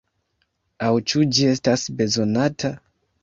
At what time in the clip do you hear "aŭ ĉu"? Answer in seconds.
0.85-1.27